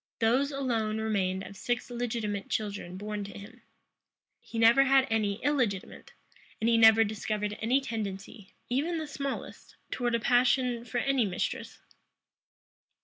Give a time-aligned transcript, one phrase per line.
[0.17, 3.61] Those alone remained of six legitimate children born to him.
[4.39, 6.11] He never had any illegitimate;
[6.59, 11.77] and he never discovered any tendency, even the smallest, towards a passion for any mistress.